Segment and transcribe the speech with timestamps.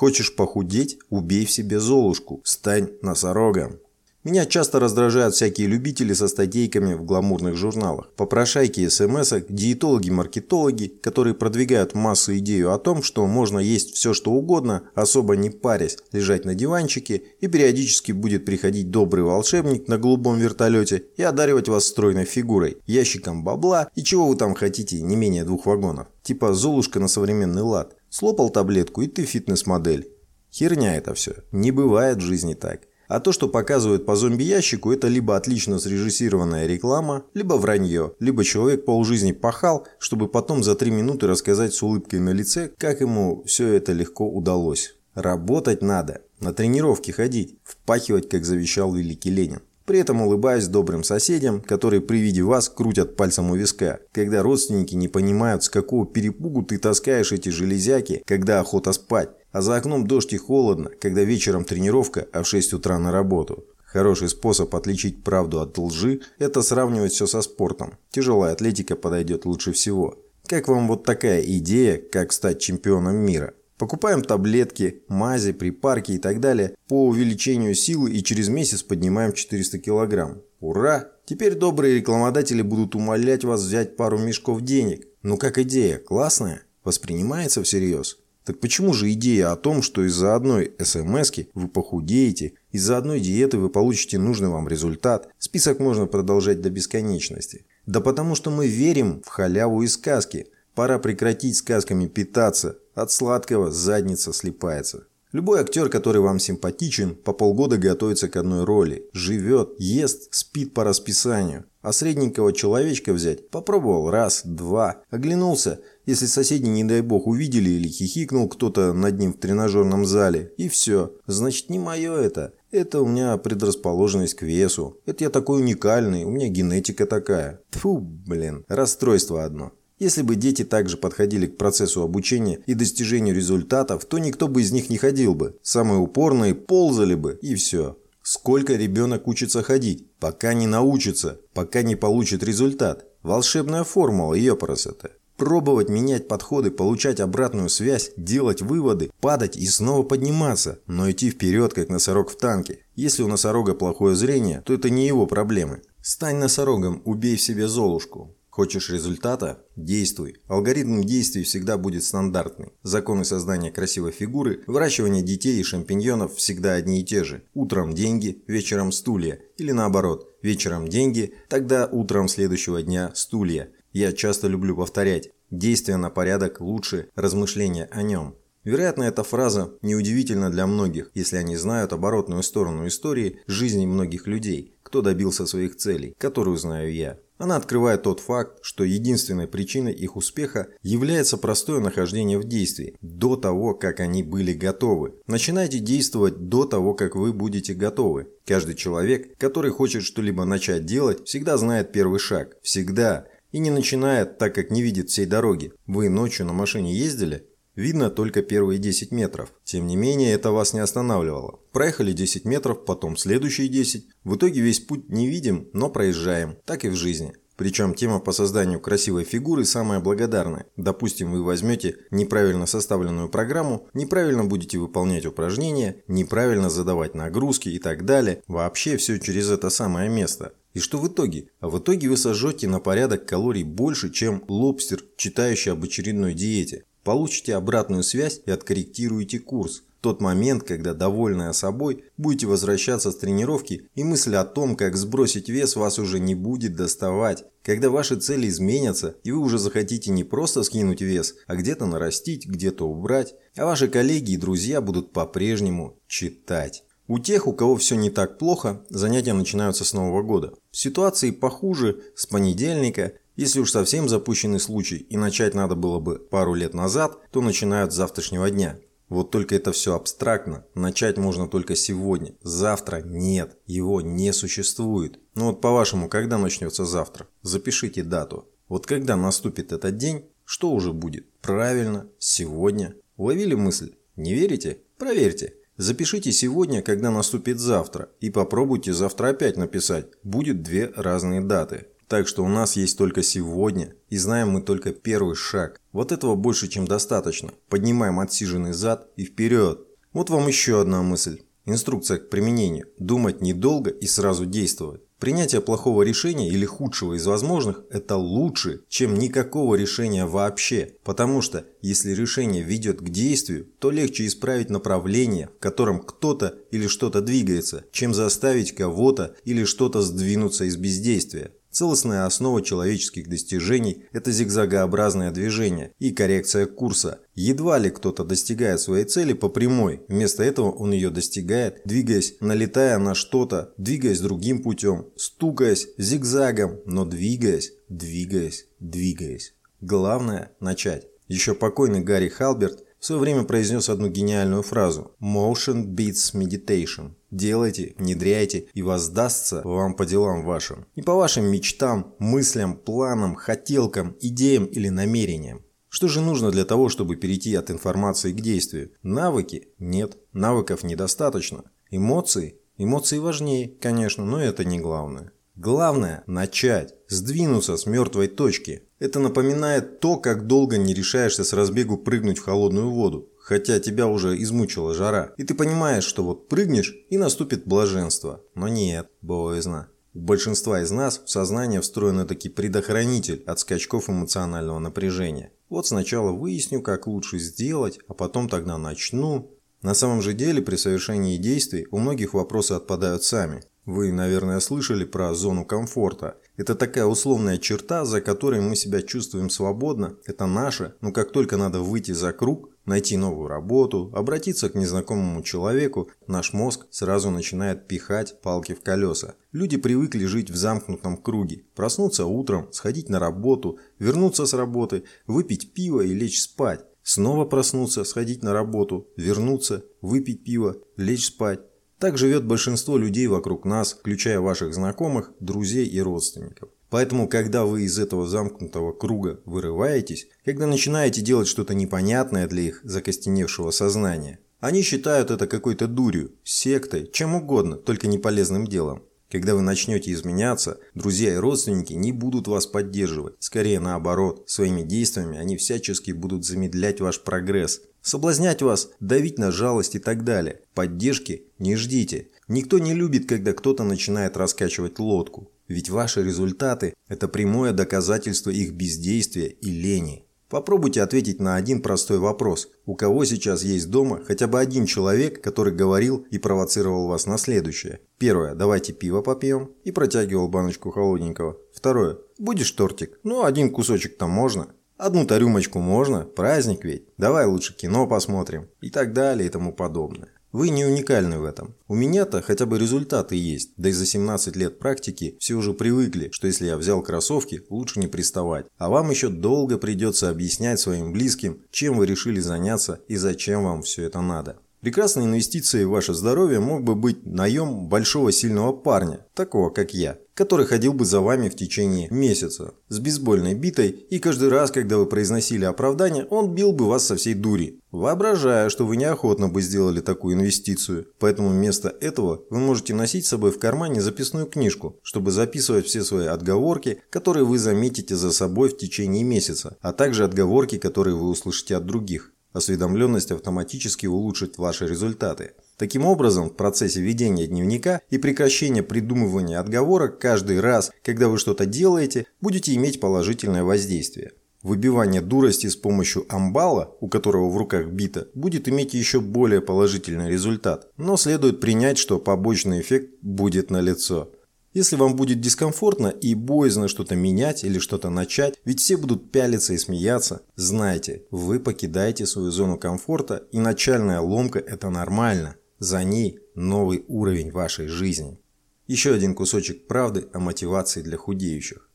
[0.00, 0.98] Хочешь похудеть?
[1.10, 2.40] Убей в себе Золушку.
[2.42, 3.80] Стань носорогом.
[4.24, 11.94] Меня часто раздражают всякие любители со статейками в гламурных журналах, попрошайки смс диетологи-маркетологи, которые продвигают
[11.94, 16.54] массу идею о том, что можно есть все что угодно, особо не парясь, лежать на
[16.54, 22.78] диванчике, и периодически будет приходить добрый волшебник на голубом вертолете и одаривать вас стройной фигурой,
[22.86, 26.08] ящиком бабла и чего вы там хотите, не менее двух вагонов.
[26.22, 27.96] Типа Золушка на современный лад.
[28.10, 30.10] Слопал таблетку и ты фитнес-модель.
[30.52, 31.36] Херня это все.
[31.52, 32.80] Не бывает в жизни так.
[33.06, 38.84] А то, что показывают по зомби-ящику, это либо отлично срежиссированная реклама, либо вранье, либо человек
[38.84, 43.72] полжизни пахал, чтобы потом за три минуты рассказать с улыбкой на лице, как ему все
[43.72, 44.94] это легко удалось.
[45.14, 49.60] Работать надо, на тренировки ходить, впахивать, как завещал великий Ленин.
[49.90, 54.94] При этом улыбаясь добрым соседям, которые при виде вас крутят пальцем у виска, когда родственники
[54.94, 60.06] не понимают, с какого перепугу ты таскаешь эти железяки, когда охота спать, а за окном
[60.06, 63.64] дождь и холодно, когда вечером тренировка, а в 6 утра на работу.
[63.84, 67.94] Хороший способ отличить правду от лжи– это сравнивать все со спортом.
[68.12, 70.16] Тяжелая атлетика подойдет лучше всего.
[70.46, 73.54] Как вам вот такая идея, как стать чемпионом мира?
[73.80, 79.78] Покупаем таблетки, мази, припарки и так далее по увеличению силы и через месяц поднимаем 400
[79.78, 80.42] килограмм.
[80.60, 81.08] Ура!
[81.24, 85.08] Теперь добрые рекламодатели будут умолять вас взять пару мешков денег.
[85.22, 86.60] Ну как идея, классная?
[86.84, 88.18] Воспринимается всерьез?
[88.44, 93.56] Так почему же идея о том, что из-за одной смс вы похудеете, из-за одной диеты
[93.56, 97.64] вы получите нужный вам результат, список можно продолжать до бесконечности?
[97.86, 100.48] Да потому что мы верим в халяву и сказки.
[100.74, 102.78] Пора прекратить сказками питаться.
[103.00, 105.04] От сладкого задница слипается.
[105.32, 109.08] Любой актер, который вам симпатичен, по полгода готовится к одной роли.
[109.14, 111.64] Живет, ест, спит по расписанию.
[111.80, 117.88] А средненького человечка взять попробовал раз, два, оглянулся, если соседи, не дай бог, увидели или
[117.88, 121.14] хихикнул кто-то над ним в тренажерном зале, и все.
[121.26, 122.52] Значит, не мое это.
[122.70, 124.98] Это у меня предрасположенность к весу.
[125.06, 127.62] Это я такой уникальный, у меня генетика такая.
[127.70, 129.72] Фу, блин, расстройство одно.
[130.00, 134.72] Если бы дети также подходили к процессу обучения и достижению результатов, то никто бы из
[134.72, 135.58] них не ходил бы.
[135.62, 137.98] Самые упорные ползали бы, и все.
[138.22, 140.10] Сколько ребенок учится ходить?
[140.18, 143.04] Пока не научится, пока не получит результат.
[143.22, 145.10] Волшебная формула, ее это.
[145.36, 151.74] Пробовать менять подходы, получать обратную связь, делать выводы, падать и снова подниматься, но идти вперед,
[151.74, 152.78] как носорог в танке.
[152.94, 155.82] Если у носорога плохое зрение, то это не его проблемы.
[156.00, 158.34] Стань носорогом, убей в себе Золушку.
[158.50, 159.64] Хочешь результата?
[159.76, 160.36] Действуй.
[160.48, 162.72] Алгоритм действий всегда будет стандартный.
[162.82, 167.44] Законы создания красивой фигуры, выращивания детей и шампиньонов всегда одни и те же.
[167.54, 169.40] Утром деньги, вечером стулья.
[169.56, 173.70] Или наоборот, вечером деньги, тогда утром следующего дня стулья.
[173.92, 178.36] Я часто люблю повторять «действие на порядок лучше размышления о нем».
[178.62, 184.76] Вероятно, эта фраза неудивительна для многих, если они знают оборотную сторону истории жизни многих людей,
[184.90, 187.16] кто добился своих целей, которую знаю я.
[187.38, 193.36] Она открывает тот факт, что единственной причиной их успеха является простое нахождение в действии, до
[193.36, 195.14] того, как они были готовы.
[195.28, 198.26] Начинайте действовать до того, как вы будете готовы.
[198.44, 202.56] Каждый человек, который хочет что-либо начать делать, всегда знает первый шаг.
[202.60, 203.26] Всегда.
[203.52, 205.72] И не начинает, так как не видит всей дороги.
[205.86, 207.46] Вы ночью на машине ездили?
[207.80, 209.54] Видно только первые 10 метров.
[209.64, 211.60] Тем не менее, это вас не останавливало.
[211.72, 214.06] Проехали 10 метров, потом следующие 10.
[214.22, 216.58] В итоге весь путь не видим, но проезжаем.
[216.66, 217.32] Так и в жизни.
[217.56, 220.66] Причем тема по созданию красивой фигуры самая благодарная.
[220.76, 228.04] Допустим, вы возьмете неправильно составленную программу, неправильно будете выполнять упражнения, неправильно задавать нагрузки и так
[228.04, 228.42] далее.
[228.46, 230.52] Вообще все через это самое место.
[230.72, 231.48] И что в итоге?
[231.60, 236.84] А в итоге вы сожжете на порядок калорий больше, чем лобстер, читающий об очередной диете.
[237.04, 239.82] Получите обратную связь и откорректируете курс.
[240.00, 245.50] Тот момент, когда, довольная собой, будете возвращаться с тренировки, и мысль о том, как сбросить
[245.50, 247.44] вес, вас уже не будет доставать.
[247.62, 252.46] Когда ваши цели изменятся, и вы уже захотите не просто скинуть вес, а где-то нарастить,
[252.46, 256.82] где-то убрать, а ваши коллеги и друзья будут по-прежнему читать.
[257.06, 260.54] У тех, у кого все не так плохо, занятия начинаются с Нового года.
[260.70, 266.18] В ситуации похуже, с понедельника, если уж совсем запущенный случай и начать надо было бы
[266.18, 268.78] пару лет назад, то начинают с завтрашнего дня.
[269.08, 270.66] Вот только это все абстрактно.
[270.74, 272.34] Начать можно только сегодня.
[272.42, 273.56] Завтра нет.
[273.64, 275.18] Его не существует.
[275.34, 277.28] Ну вот по-вашему, когда начнется завтра?
[277.40, 278.46] Запишите дату.
[278.68, 281.26] Вот когда наступит этот день, что уже будет?
[281.40, 282.94] Правильно, сегодня.
[283.16, 283.94] Уловили мысль?
[284.16, 284.82] Не верите?
[284.98, 285.54] Проверьте.
[285.78, 290.08] Запишите сегодня, когда наступит завтра, и попробуйте завтра опять написать.
[290.22, 291.86] Будет две разные даты.
[292.10, 295.80] Так что у нас есть только сегодня, и знаем мы только первый шаг.
[295.92, 297.52] Вот этого больше, чем достаточно.
[297.68, 299.86] Поднимаем отсиженный зад и вперед.
[300.12, 301.42] Вот вам еще одна мысль.
[301.66, 302.88] Инструкция к применению.
[302.98, 305.02] Думать недолго и сразу действовать.
[305.20, 310.96] Принятие плохого решения или худшего из возможных– это лучше, чем никакого решения вообще.
[311.04, 316.88] Потому что, если решение ведет к действию, то легче исправить направление, в котором кто-то или
[316.88, 321.52] что-то двигается, чем заставить кого-то или что-то сдвинуться из бездействия.
[321.70, 327.20] Целостная основа человеческих достижений– это зигзагообразное движение и коррекция курса.
[327.34, 332.98] Едва ли кто-то достигает своей цели по прямой, вместо этого он ее достигает, двигаясь, налетая
[332.98, 339.54] на что-то, двигаясь другим путем, стукаясь, зигзагом, но двигаясь, двигаясь, двигаясь.
[339.80, 341.06] Главное– начать.
[341.28, 347.12] Еще покойный Гарри Халберт в свое время произнес одну гениальную фразу «Motion beats meditation».
[347.30, 350.86] Делайте, внедряйте и воздастся вам по делам вашим.
[350.96, 355.62] Не по вашим мечтам, мыслям, планам, хотелкам, идеям или намерениям.
[355.88, 358.90] Что же нужно для того, чтобы перейти от информации к действию?
[359.02, 359.68] Навыки?
[359.78, 361.64] Нет, навыков недостаточно.
[361.90, 362.56] Эмоции?
[362.78, 365.32] Эмоции важнее, конечно, но это не главное.
[365.56, 368.84] Главное– начать, сдвинуться с мертвой точки.
[368.98, 374.06] Это напоминает то, как долго не решаешься с разбегу прыгнуть в холодную воду хотя тебя
[374.06, 375.32] уже измучила жара.
[375.36, 378.44] И ты понимаешь, что вот прыгнешь и наступит блаженство.
[378.54, 379.88] Но нет, боязно.
[380.14, 385.50] У большинства из нас в сознание встроен таки предохранитель от скачков эмоционального напряжения.
[385.68, 389.50] Вот сначала выясню, как лучше сделать, а потом тогда начну.
[389.82, 393.64] На самом же деле при совершении действий у многих вопросы отпадают сами.
[393.84, 396.36] Вы, наверное, слышали про зону комфорта.
[396.56, 400.18] Это такая условная черта, за которой мы себя чувствуем свободно.
[400.26, 405.42] Это наше, но как только надо выйти за круг, найти новую работу, обратиться к незнакомому
[405.42, 409.34] человеку, наш мозг сразу начинает пихать палки в колеса.
[409.52, 411.64] Люди привыкли жить в замкнутом круге.
[411.74, 416.84] Проснуться утром, сходить на работу, вернуться с работы, выпить пиво и лечь спать.
[417.02, 421.60] Снова проснуться, сходить на работу, вернуться, выпить пиво, лечь спать.
[421.98, 426.70] Так живет большинство людей вокруг нас, включая ваших знакомых, друзей и родственников.
[426.90, 432.80] Поэтому, когда вы из этого замкнутого круга вырываетесь, когда начинаете делать что-то непонятное для их
[432.82, 439.04] закостеневшего сознания, они считают это какой-то дурью, сектой, чем угодно, только не полезным делом.
[439.30, 443.34] Когда вы начнете изменяться, друзья и родственники не будут вас поддерживать.
[443.38, 449.94] Скорее наоборот, своими действиями они всячески будут замедлять ваш прогресс, соблазнять вас, давить на жалость
[449.94, 450.62] и так далее.
[450.74, 452.28] Поддержки не ждите.
[452.48, 455.52] Никто не любит, когда кто-то начинает раскачивать лодку.
[455.70, 460.26] Ведь ваши результаты– это прямое доказательство их бездействия и лени.
[460.48, 462.68] Попробуйте ответить на один простой вопрос.
[462.86, 467.38] У кого сейчас есть дома хотя бы один человек, который говорил и провоцировал вас на
[467.38, 468.00] следующее?
[468.18, 468.56] Первое.
[468.56, 469.70] Давайте пиво попьем.
[469.84, 471.56] И протягивал баночку холодненького.
[471.72, 472.18] Второе.
[472.36, 473.20] Будешь тортик?
[473.22, 474.74] Ну, один кусочек там можно.
[474.96, 476.24] Одну-то рюмочку можно.
[476.24, 477.04] Праздник ведь.
[477.16, 478.68] Давай лучше кино посмотрим.
[478.80, 480.30] И так далее и тому подобное.
[480.52, 481.76] Вы не уникальны в этом.
[481.86, 486.30] У меня-то хотя бы результаты есть, да и за 17 лет практики все уже привыкли,
[486.32, 488.66] что если я взял кроссовки, лучше не приставать.
[488.76, 493.82] А вам еще долго придется объяснять своим близким, чем вы решили заняться и зачем вам
[493.82, 494.58] все это надо.
[494.80, 500.18] Прекрасной инвестицией в ваше здоровье мог бы быть наем большого сильного парня, такого как я,
[500.40, 504.96] который ходил бы за вами в течение месяца с бейсбольной битой, и каждый раз, когда
[504.96, 509.60] вы произносили оправдание, он бил бы вас со всей дури, воображая, что вы неохотно бы
[509.60, 511.08] сделали такую инвестицию.
[511.18, 516.02] Поэтому вместо этого вы можете носить с собой в кармане записную книжку, чтобы записывать все
[516.02, 521.28] свои отговорки, которые вы заметите за собой в течение месяца, а также отговорки, которые вы
[521.28, 522.32] услышите от других.
[522.54, 525.52] Осведомленность автоматически улучшит ваши результаты.
[525.80, 531.64] Таким образом, в процессе ведения дневника и прекращения придумывания отговорок каждый раз, когда вы что-то
[531.64, 534.32] делаете, будете иметь положительное воздействие.
[534.62, 540.28] Выбивание дурости с помощью амбала, у которого в руках бита, будет иметь еще более положительный
[540.28, 540.90] результат.
[540.98, 544.30] Но следует принять, что побочный эффект будет налицо.
[544.74, 549.72] Если вам будет дискомфортно и боязно что-то менять или что-то начать, ведь все будут пялиться
[549.72, 555.56] и смеяться, знайте, вы покидаете свою зону комфорта и начальная ломка– это нормально.
[555.80, 558.38] За ней новый уровень вашей жизни.
[558.86, 561.88] Еще один кусочек правды о мотивации для худеющих.